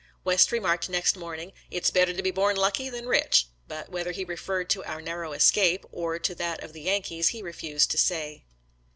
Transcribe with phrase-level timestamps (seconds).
[0.23, 4.11] West remarked next morn ing," It's better to be born lucky than rich," but whether
[4.13, 7.99] he referred to our narrow escape, or to that of the Yankees, he refused to
[7.99, 8.43] say.